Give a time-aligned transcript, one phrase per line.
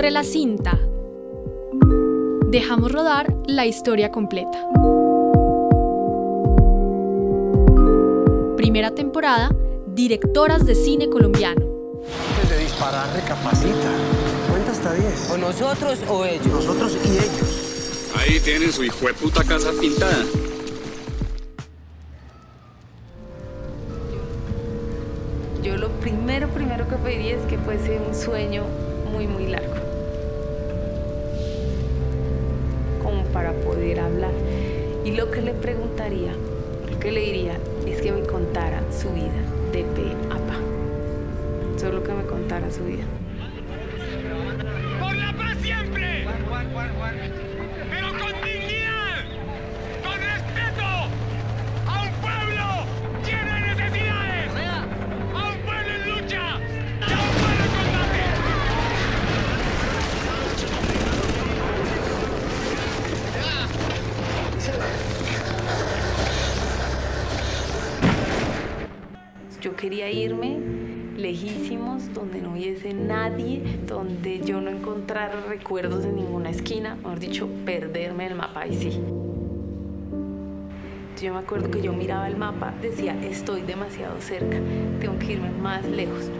[0.00, 0.78] Corre la cinta.
[2.46, 4.66] Dejamos rodar la historia completa.
[8.56, 9.54] Primera temporada,
[9.88, 11.66] directoras de cine colombiano.
[12.30, 13.90] Antes de disparar, recapacita.
[14.48, 15.32] Cuenta hasta 10.
[15.32, 16.46] ¿O nosotros o ellos?
[16.46, 18.10] Nosotros y ellos.
[18.16, 20.24] Ahí tienen su hijo de puta casa pintada.
[25.62, 28.64] Yo lo primero, primero que pediría es que fuese un sueño
[29.12, 29.89] muy, muy largo.
[33.32, 34.32] Para poder hablar.
[35.04, 36.32] Y lo que le preguntaría,
[36.90, 40.58] lo que le diría, es que me contara su vida de pe a pa.
[41.78, 43.04] Solo que me contara su vida.
[45.00, 46.26] ¡Por la paz siempre!
[46.26, 47.49] ¡Pero
[69.80, 70.58] quería irme
[71.16, 77.48] lejísimos, donde no hubiese nadie, donde yo no encontrara recuerdos en ninguna esquina, mejor dicho,
[77.64, 79.00] perderme el mapa y sí.
[81.20, 84.58] Yo me acuerdo que yo miraba el mapa, decía, estoy demasiado cerca,
[85.00, 86.30] tengo que irme más lejos.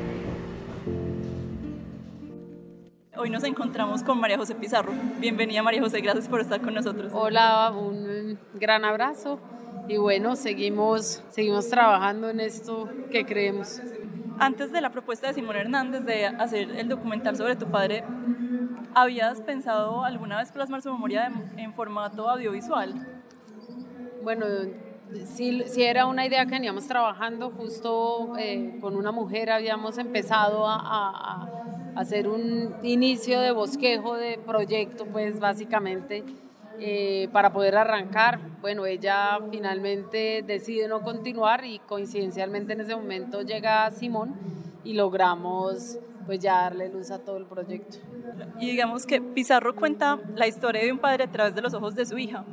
[3.17, 4.93] Hoy nos encontramos con María José Pizarro.
[5.19, 7.13] Bienvenida María José, gracias por estar con nosotros.
[7.15, 9.41] Hola, un gran abrazo
[9.91, 13.81] y bueno, seguimos, seguimos trabajando en esto que creemos.
[14.39, 18.05] Antes de la propuesta de Simón Hernández de hacer el documental sobre tu padre,
[18.95, 23.21] ¿habías pensado alguna vez plasmar su memoria en, formato audiovisual?
[24.23, 24.47] Bueno,
[25.25, 30.69] sí, sí, era una idea que veníamos trabajando, justo eh, con una mujer habíamos empezado
[30.69, 31.47] a, a,
[31.97, 36.23] a, hacer un inicio de bosquejo de proyecto, pues básicamente
[36.81, 38.41] eh, para poder arrancar.
[38.63, 44.35] Bueno, ella finalmente decide no continuar y coincidencialmente en ese momento llega Simón
[44.83, 47.99] y logramos pues ya darle luz a todo el proyecto.
[48.59, 51.95] Y digamos que Pizarro cuenta la historia de un padre a través de los ojos
[51.95, 52.45] de su hija,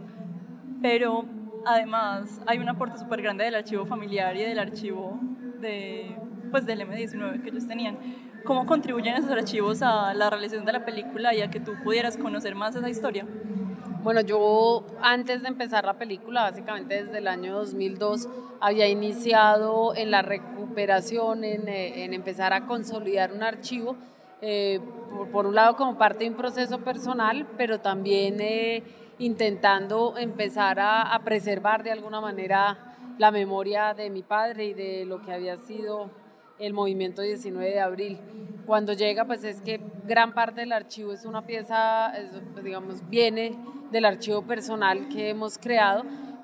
[0.82, 1.26] pero
[1.66, 5.20] además hay un aporte súper grande del archivo familiar y del archivo
[5.62, 6.18] de,
[6.52, 7.98] pues, del M19 que ellos tenían.
[8.46, 12.18] ¿Cómo contribuyen esos archivos a la realización de la película y a que tú pudieras
[12.18, 13.26] conocer más esa historia?
[14.08, 18.30] Bueno, yo antes de empezar la película, básicamente desde el año 2002,
[18.62, 23.98] había iniciado en la recuperación, en, eh, en empezar a consolidar un archivo,
[24.42, 24.80] eh,
[25.10, 28.82] por, por, un lado como parte de un proceso personal, pero también eh,
[29.20, 35.04] intentando empezar a, a preservar de alguna manera la memoria de mi padre y de
[35.04, 36.12] lo que había sido
[36.60, 38.20] el movimiento 19 de abril.
[38.66, 43.08] Cuando llega, pues es que gran parte del archivo es una pieza, es, pues digamos,
[43.10, 43.58] viene
[43.92, 46.04] del archivo personal que hemos creado,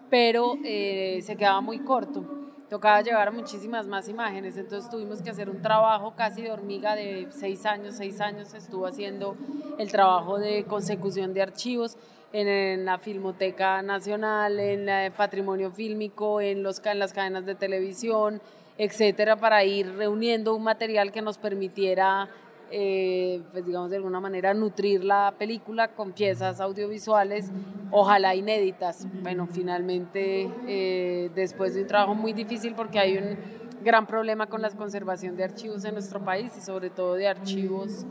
[0.09, 2.23] pero eh, se quedaba muy corto.
[2.69, 7.27] Tocaba llevar muchísimas más imágenes, entonces tuvimos que hacer un trabajo casi de hormiga de
[7.29, 9.35] seis años, seis años estuvo haciendo
[9.77, 11.97] el trabajo de consecución de archivos
[12.31, 17.53] en, en la Filmoteca Nacional, en el Patrimonio Fílmico, en, los, en las cadenas de
[17.53, 18.41] televisión,
[18.77, 22.29] etcétera, para ir reuniendo un material que nos permitiera,
[22.71, 27.51] eh, pues digamos de alguna manera, nutrir la película con piezas audiovisuales,
[27.91, 29.07] ojalá inéditas.
[29.21, 33.37] Bueno, finalmente, eh, después de un trabajo muy difícil porque hay un
[33.83, 38.05] gran problema con la conservación de archivos en nuestro país y sobre todo de archivos,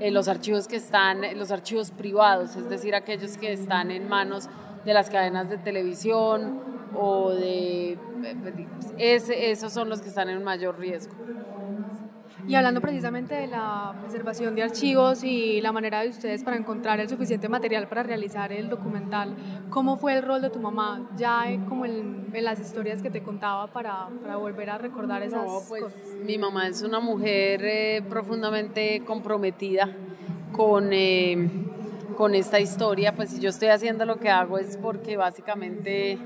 [0.00, 4.48] eh, los archivos que están, los archivos privados, es decir, aquellos que están en manos
[4.84, 7.98] de las cadenas de televisión o de...
[8.98, 11.14] Es, esos son los que están en mayor riesgo.
[12.48, 16.98] Y hablando precisamente de la preservación de archivos y la manera de ustedes para encontrar
[16.98, 19.36] el suficiente material para realizar el documental,
[19.68, 23.22] ¿cómo fue el rol de tu mamá ya como en, en las historias que te
[23.22, 26.00] contaba para, para, volver a recordar esas no, pues, cosas?
[26.24, 29.88] Mi mamá es una mujer eh, profundamente comprometida
[30.52, 30.88] con...
[30.92, 31.66] Eh,
[32.16, 36.18] con esta historia, pues si yo estoy haciendo lo que hago es porque básicamente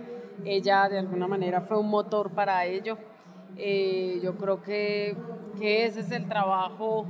[0.44, 2.98] ella de alguna manera fue un motor para ello.
[3.56, 5.16] Eh, yo creo que,
[5.60, 7.06] que, ese es el trabajo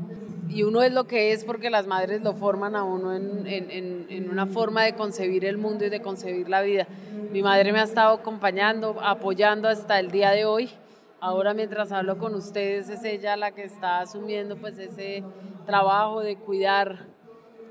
[0.49, 4.07] y uno es lo que es porque las madres lo forman a uno en, en,
[4.11, 6.87] en, una forma de concebir el mundo y de concebir la vida.
[7.33, 10.71] Mi madre me ha estado acompañando, apoyando hasta el día de hoy.
[11.19, 15.25] Ahora mientras hablo con ustedes es ella la que está asumiendo pues ese
[15.65, 17.07] trabajo de cuidar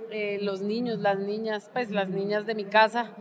[0.09, 3.11] eh, los niños, las niñas, pues las niñas de mi casa.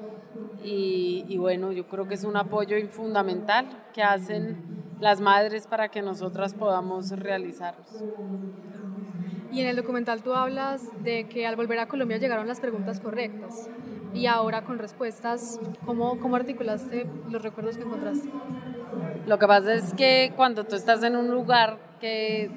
[0.63, 5.89] Y, y, bueno, yo creo que es un apoyo fundamental que hacen las madres para
[5.89, 8.05] que nosotras podamos realizarlos.
[9.53, 13.01] Y en el documental tú hablas de que al volver a Colombia llegaron las preguntas
[13.01, 13.69] correctas.
[14.15, 18.31] Y ahora con respuestas, ¿cómo, cómo articulaste los recuerdos que encontraste?
[19.27, 22.51] Lo que pasa es que cuando tú estás en un lugar que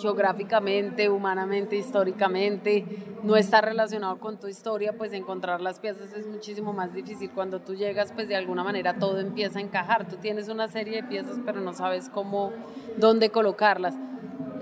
[0.00, 2.84] geográficamente, humanamente, históricamente,
[3.22, 7.30] no está relacionado con tu historia, pues encontrar las piezas es muchísimo más difícil.
[7.30, 10.08] Cuando tú llegas, pues de alguna manera todo empieza a encajar.
[10.08, 12.52] Tú tienes una serie de piezas, pero no sabes cómo,
[12.96, 13.94] dónde colocarlas.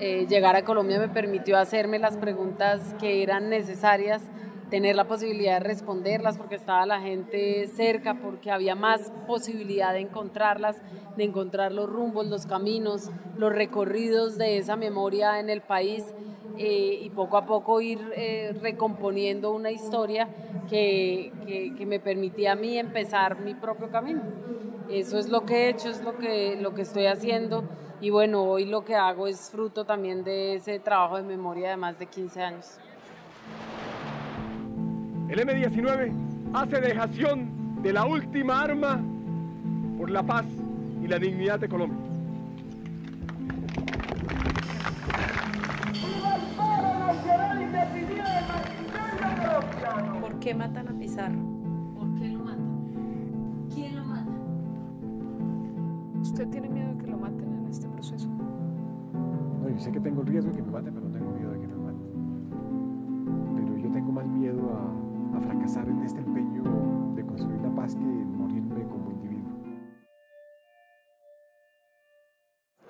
[0.01, 4.23] Eh, llegar a Colombia me permitió hacerme las preguntas que eran necesarias
[4.71, 10.01] tener la posibilidad de responderlas porque estaba la gente cerca, porque había más posibilidad de
[10.01, 10.77] encontrarlas,
[11.17, 16.05] de encontrar los rumbos, los caminos, los recorridos de esa memoria en el país
[16.57, 20.29] eh, y poco a poco ir eh, recomponiendo una historia
[20.69, 21.33] que,
[21.77, 24.23] que, me permitía a mí empezar mi propio camino.
[24.91, 27.65] Eso es lo que he hecho, es lo que, lo que estoy haciendo
[28.01, 31.77] y bueno, hoy lo que hago es fruto también de ese trabajo de memoria de
[31.77, 32.79] más de 15 años.
[35.29, 36.11] El M-19
[36.55, 38.99] hace dejación de la última arma
[39.99, 40.47] por la paz
[41.03, 41.99] y la dignidad de Colombia.
[50.21, 51.48] ¿Por qué matan a Pizarro?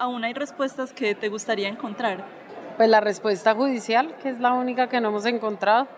[0.01, 2.25] ¿Aún hay respuestas que te gustaría encontrar?
[2.77, 5.89] Pues la respuesta judicial, que es la única que no hemos encontrado,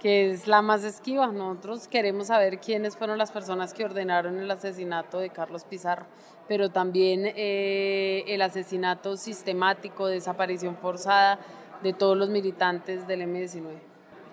[0.00, 1.28] que es la más esquiva.
[1.28, 6.06] Nosotros queremos saber quiénes fueron las personas que ordenaron el asesinato de Carlos Pizarro,
[6.48, 11.38] pero también eh, el asesinato sistemático, desaparición forzada
[11.84, 13.62] de todos los militantes del M-19.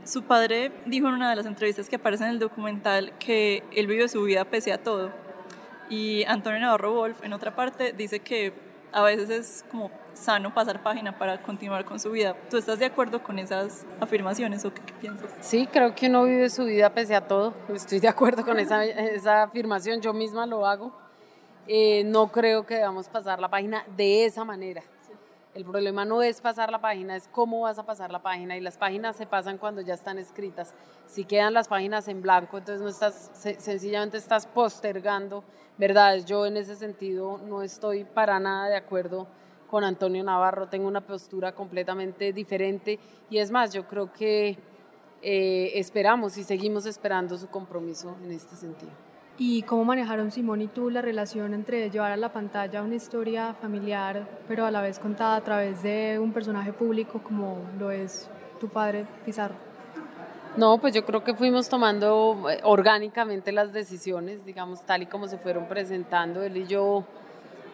[0.05, 3.85] Su padre dijo en una de las entrevistas que aparece en el documental que él
[3.85, 5.11] vive su vida pese a todo.
[5.87, 10.81] Y Antonio Navarro Wolf, en otra parte, dice que a veces es como sano pasar
[10.83, 12.35] página para continuar con su vida.
[12.49, 15.31] ¿Tú estás de acuerdo con esas afirmaciones o qué, piensas?
[15.41, 17.53] Sí, creo que uno vive su vida pese a todo.
[17.73, 20.93] Estoy de acuerdo con esa, esa afirmación, yo misma lo hago.
[21.67, 24.83] Eh, no creo que debamos pasar la página de esa manera.
[25.53, 28.61] El problema no es pasar la página, es cómo vas a pasar la página y
[28.61, 30.73] las páginas se pasan cuando ya están escritas.
[31.05, 33.29] Si quedan las páginas en blanco, entonces no estás
[33.59, 35.43] sencillamente estás postergando
[35.77, 36.25] verdades.
[36.25, 39.27] Yo en ese sentido no estoy para nada de acuerdo
[39.69, 42.99] con Antonio Navarro, tengo una postura completamente diferente
[43.29, 44.57] y es más, yo creo que
[45.21, 48.91] eh, esperamos y seguimos esperando su compromiso en este sentido.
[49.37, 53.55] ¿Y cómo manejaron Simón y tú la relación entre llevar a la pantalla una historia
[53.55, 58.29] familiar, pero a la vez contada a través de un personaje público como lo es
[58.59, 59.55] tu padre Pizarro?
[60.55, 65.27] No, pues yo creo que fuimos tomando eh, orgánicamente las decisiones, digamos, tal y como
[65.27, 66.43] se fueron presentando.
[66.43, 67.03] Él y yo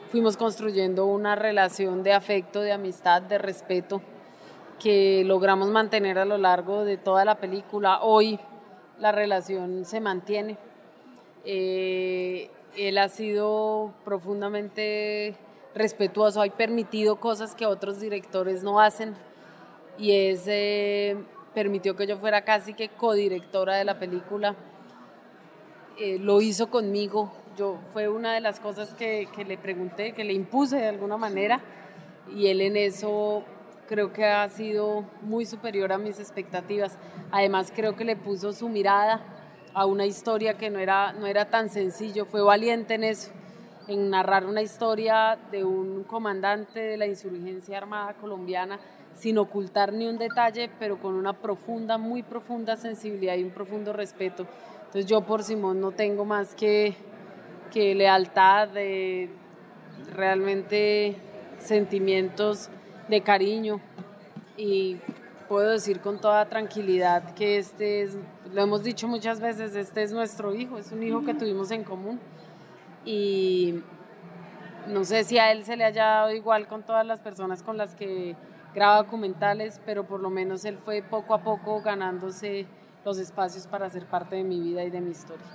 [0.10, 4.02] fuimos construyendo una relación de afecto, de amistad, de respeto,
[4.80, 8.00] que logramos mantener a lo largo de toda la película.
[8.02, 8.40] Hoy
[8.98, 10.58] la relación se mantiene
[11.46, 15.36] eh, él ha sido profundamente
[15.76, 19.16] respetuoso, ha permitido cosas que otros directores no hacen
[19.98, 21.18] y es, eh,
[21.54, 24.56] permitió que yo fuera casi que codirectora de la película.
[25.98, 30.24] Eh, lo hizo conmigo, yo fue una de las cosas que, que le pregunté, que
[30.24, 31.62] le impuse de alguna manera
[32.34, 33.44] y él en eso
[33.88, 36.98] creo que ha sido muy superior a mis expectativas.
[37.32, 39.39] Además creo que le puso su mirada
[39.74, 43.32] a una historia que no era, no era tan sencillo, fue valiente en eso,
[43.88, 48.80] en narrar una historia de un comandante de la insurgencia armada colombiana
[49.14, 53.92] sin ocultar ni un detalle, pero con una profunda, muy profunda sensibilidad y un profundo
[53.94, 54.46] respeto.
[54.86, 56.96] Entonces yo por Simón no tengo más que,
[57.72, 59.30] que lealtad, de
[60.16, 61.16] realmente
[61.60, 62.70] sentimientos
[63.08, 63.82] de cariño
[64.58, 64.98] y
[65.48, 68.18] puedo decir con toda tranquilidad que este es,
[68.54, 71.84] lo hemos dicho muchas veces, este es nuestro hijo, es un hijo que tuvimos en
[71.84, 72.20] común.
[73.06, 73.82] Y
[74.88, 77.78] no sé si a él se le haya dado igual con todas las personas con
[77.78, 78.36] las que
[78.74, 82.68] graba documentales, pero por lo menos él fue poco a poco ganándose
[83.06, 85.46] los espacios para ser parte de mi vida y de mi historia.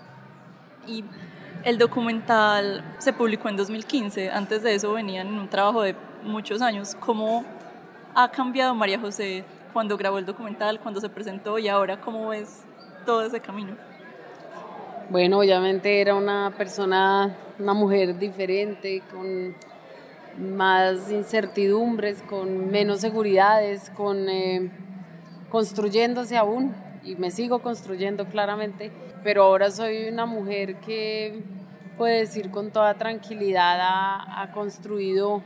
[0.86, 1.04] Y
[1.64, 6.60] el documental se publicó en 2015, antes de eso venían en un trabajo de muchos
[6.60, 6.94] años.
[7.00, 7.44] ¿Cómo
[8.14, 12.64] ha cambiado María José cuando grabó el documental, cuando se presentó y ahora cómo ves
[13.04, 13.76] todo ese camino?
[15.11, 19.54] Bueno, obviamente era una persona, una mujer diferente, con
[20.38, 24.70] más incertidumbres, con menos seguridades, con eh,
[25.50, 28.90] construyéndose aún y me sigo construyendo claramente,
[29.23, 31.44] pero ahora soy una mujer que
[31.99, 35.42] puede decir con toda tranquilidad ha, ha construido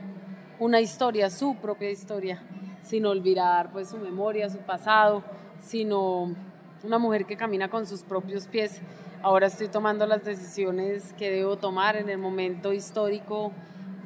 [0.57, 2.41] una historia, su propia historia,
[2.81, 5.23] sin olvidar pues su memoria, su pasado,
[5.59, 6.33] sino
[6.83, 8.81] una mujer que camina con sus propios pies.
[9.21, 13.51] Ahora estoy tomando las decisiones que debo tomar en el momento histórico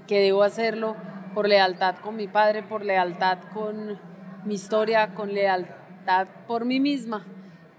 [0.07, 0.95] que debo hacerlo
[1.33, 3.99] por lealtad con mi padre, por lealtad con
[4.45, 7.25] mi historia, con lealtad por mí misma,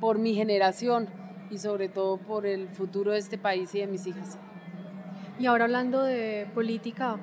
[0.00, 1.08] por mi generación
[1.50, 4.38] y sobre todo por el futuro de este país y de mis hijas.
[5.38, 7.16] Y ahora hablando de política,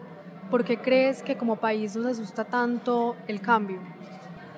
[0.49, 3.79] ¿por qué crees que como país nos asusta tanto el cambio?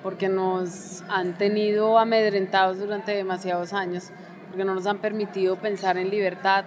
[0.04, 4.10] Porque nos han tenido amedrentados durante demasiados años,
[4.48, 6.64] porque no nos han permitido pensar en libertad,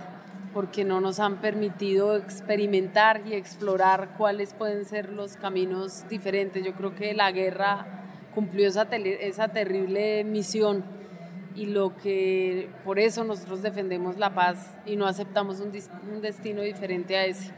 [0.54, 6.66] porque no nos han permitido experimentar y explorar cuáles pueden ser los caminos diferentes.
[6.66, 7.86] Yo creo que la guerra
[8.34, 10.84] cumplió esa, esa terrible misión
[11.56, 15.72] y lo que por eso nosotros defendemos la paz y no aceptamos un,
[16.12, 17.52] un destino diferente a ese.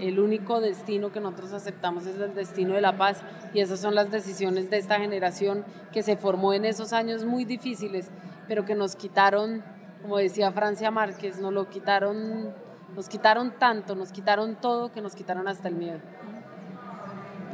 [0.00, 3.22] El único destino que nosotros aceptamos es el destino de la paz
[3.54, 7.44] y esas son las decisiones de esta generación que se formó en esos años muy
[7.44, 8.10] difíciles,
[8.46, 9.62] pero que nos quitaron
[10.06, 12.54] como decía Francia Márquez, nos lo quitaron,
[12.94, 15.98] nos quitaron tanto, nos quitaron todo que nos quitaron hasta el miedo.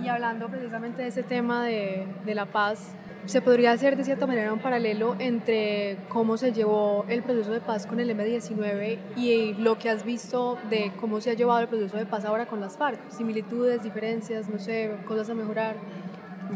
[0.02, 2.94] Y hablando precisamente de ese tema de, de la paz,
[3.26, 7.60] se podría hacer de cierta manera un paralelo entre cómo se llevó el proceso de
[7.60, 11.68] paz con el M19 y lo que has visto de cómo se ha llevado el
[11.68, 12.98] proceso de paz ahora con las FARC.
[13.10, 15.76] Similitudes, diferencias, no sé, cosas a mejorar.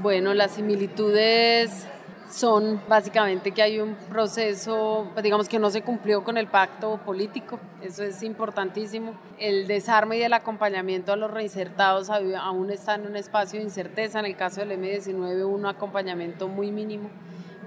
[0.03, 1.87] Bueno, las similitudes
[2.29, 6.99] son básicamente que hay un proceso, pues, digamos que no se cumplió con el pacto
[7.05, 9.15] político, eso es importantísimo.
[9.39, 14.21] El desarme y el acompañamiento a los reinsertados aún están en un espacio de incerteza,
[14.21, 17.11] en el caso del M19 un acompañamiento muy mínimo,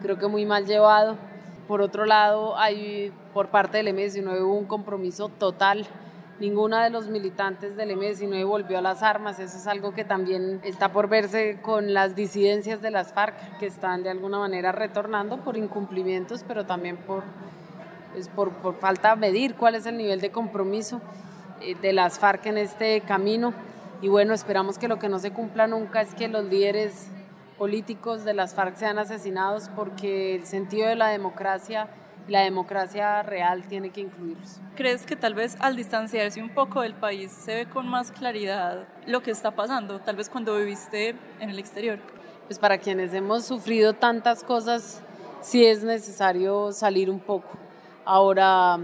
[0.01, 1.17] creo que muy mal llevado.
[1.67, 5.85] Por otro lado, hay por parte del M19 un compromiso total
[6.39, 9.39] Ninguna de los militantes del M19 volvió a las armas.
[9.39, 13.65] Eso es algo que también está por verse con las disidencias de las FARC, que
[13.65, 17.23] están de alguna manera retornando por incumplimientos, pero también por,
[18.13, 21.01] pues, por, por falta de medir cuál es el nivel de compromiso
[21.59, 23.53] eh, de las FARC en este camino.
[24.01, 27.09] Y bueno, esperamos que lo que no se cumpla nunca es que los líderes
[27.57, 31.89] políticos de las FARC sean asesinados porque el sentido de la democracia
[32.27, 34.59] la democracia real tiene que incluirlos.
[34.75, 38.87] ¿Crees que tal vez al distanciarse un poco del país se ve con más claridad
[39.05, 41.99] lo que está pasando, tal vez cuando viviste en el exterior?
[42.47, 45.01] Pues para quienes hemos sufrido tantas cosas,
[45.41, 47.57] sí es necesario salir un poco.
[48.05, 48.79] Ahora,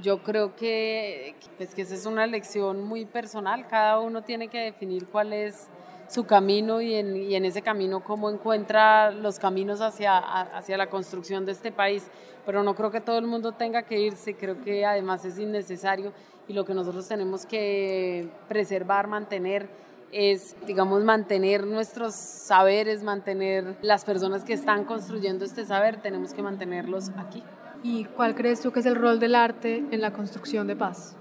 [0.00, 4.60] yo creo que, pues que esa es una lección muy personal, cada uno tiene que
[4.60, 5.68] definir cuál es
[6.08, 11.52] su camino y en, ese camino cómo encuentra los caminos hacia, hacia la construcción de
[11.52, 12.08] este país.
[12.46, 16.12] Pero no creo que todo el mundo tenga que irse, creo que además es innecesario
[16.48, 19.68] y lo que nosotros tenemos que preservar, mantener
[20.12, 26.42] es, digamos, mantener nuestros saberes, mantener las personas que están construyendo este saber, tenemos que
[26.42, 27.42] mantenerlos aquí.
[27.82, 31.17] ¿Y cuál crees tú que es el rol del arte en la construcción de paz?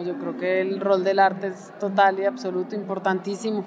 [0.00, 3.62] Yo creo que el rol del arte es total y absoluto, importantísimo.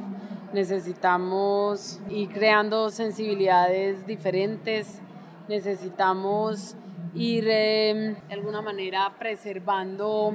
[0.53, 5.01] Necesitamos ir creando sensibilidades diferentes,
[5.47, 6.75] necesitamos
[7.13, 10.33] ir em, de alguna manera preservando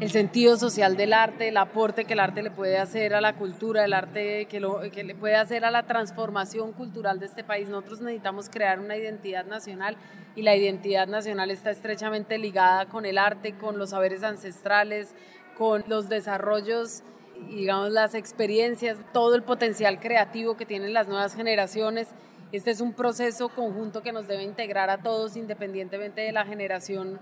[0.00, 3.34] el sentido social del arte, el aporte que el arte le puede hacer a la
[3.34, 7.68] cultura, el arte que, le puede hacer a la transformación cultural de este país.
[7.68, 9.96] Nosotros necesitamos crear una identidad nacional
[10.36, 15.14] y la identidad nacional está estrechamente ligada con el arte, con los saberes ancestrales,
[15.56, 17.02] con los desarrollos,
[17.48, 22.10] digamos, las experiencias, todo el potencial creativo que tienen las nuevas generaciones.
[22.52, 27.18] Este es un proceso conjunto que nos debe integrar a todos independientemente de la generación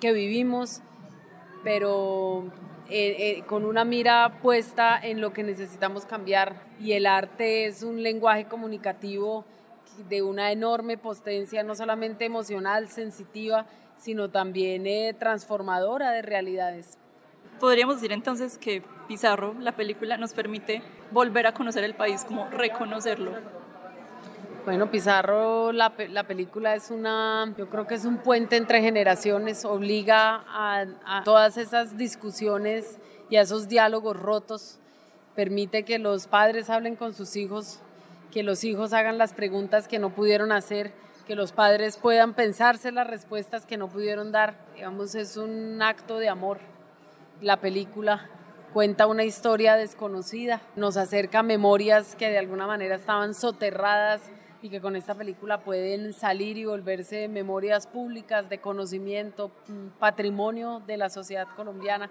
[0.00, 0.80] que vivimos
[1.68, 2.44] pero
[2.88, 6.62] eh, eh, con una mira puesta en lo que necesitamos cambiar.
[6.80, 9.44] Y el arte es un lenguaje comunicativo
[10.08, 13.66] de una enorme potencia, no solamente emocional, sensitiva,
[13.98, 16.96] sino también eh, transformadora de realidades.
[17.60, 22.48] Podríamos decir entonces que Pizarro, la película, nos permite volver a conocer el país, como
[22.48, 23.32] reconocerlo.
[24.68, 29.64] Bueno, Pizarro, la, la, película es una, yo creo que es un puente entre generaciones,
[29.64, 32.98] obliga a, a, todas esas discusiones
[33.30, 34.78] y a esos diálogos rotos,
[35.34, 37.80] permite que los padres hablen con sus hijos,
[38.30, 40.92] que los hijos hagan las preguntas que no pudieron hacer,
[41.26, 44.54] que los padres puedan pensarse las respuestas que no pudieron dar.
[44.74, 46.58] Digamos, es un acto de amor,
[47.40, 48.28] la película,
[48.74, 54.20] cuenta una historia desconocida, nos acerca memorias que de alguna manera estaban soterradas
[54.62, 60.82] y que con esta película pueden salir y volverse memorias públicas de conocimiento, mm, patrimonio
[60.86, 62.10] de la sociedad colombiana.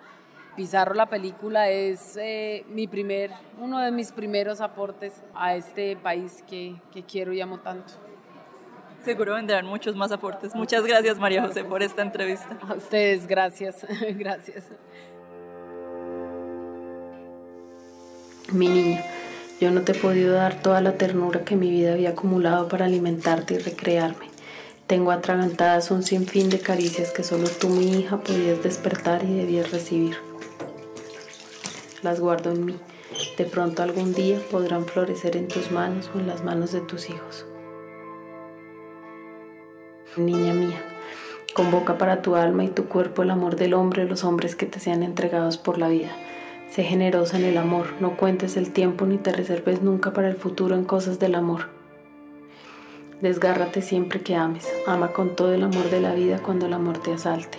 [0.55, 6.43] Pizarro la película es eh, mi primer, uno de mis primeros aportes a este país
[6.49, 7.93] que, que quiero y amo tanto.
[9.03, 10.55] Seguro vendrán muchos más aportes.
[10.55, 12.57] Muchas gracias María José por esta entrevista.
[12.67, 13.85] A ustedes, gracias,
[14.15, 14.65] gracias.
[18.51, 19.03] Mi niña,
[19.59, 22.85] yo no te he podido dar toda la ternura que mi vida había acumulado para
[22.85, 24.27] alimentarte y recrearme.
[24.85, 29.71] Tengo atragantadas un sinfín de caricias que solo tú, mi hija, podías despertar y debías
[29.71, 30.15] recibir.
[32.03, 32.75] Las guardo en mí.
[33.37, 37.09] De pronto algún día podrán florecer en tus manos o en las manos de tus
[37.09, 37.45] hijos.
[40.15, 40.81] Niña mía,
[41.53, 44.79] convoca para tu alma y tu cuerpo el amor del hombre, los hombres que te
[44.79, 46.15] sean entregados por la vida.
[46.69, 50.35] Sé generosa en el amor, no cuentes el tiempo ni te reserves nunca para el
[50.35, 51.69] futuro en cosas del amor.
[53.21, 56.99] Desgárrate siempre que ames, ama con todo el amor de la vida cuando el amor
[56.99, 57.57] te asalte.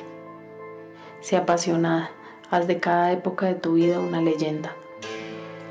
[1.21, 2.11] Sé apasionada,
[2.51, 4.77] haz de cada época de tu vida una leyenda.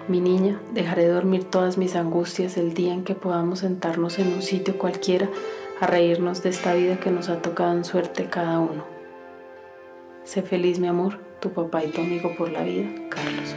[0.07, 4.41] Mi niña, dejaré dormir todas mis angustias el día en que podamos sentarnos en un
[4.41, 5.29] sitio cualquiera
[5.79, 8.83] a reírnos de esta vida que nos ha tocado en suerte cada uno.
[10.23, 13.55] Sé feliz, mi amor, tu papá y tu amigo por la vida, Carlos.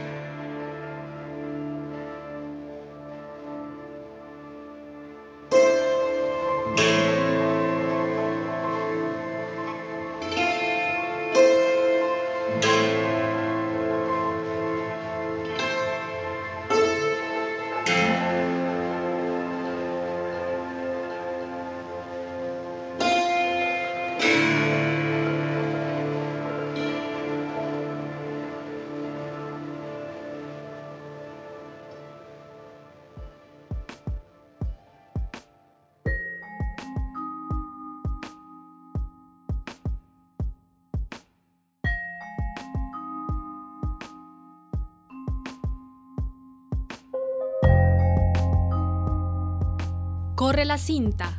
[50.41, 51.37] Corre la cinta.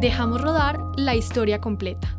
[0.00, 2.13] Dejamos rodar la historia completa.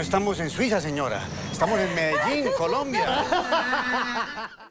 [0.00, 1.20] No estamos en Suiza, señora.
[1.52, 3.04] Estamos en Medellín, Colombia.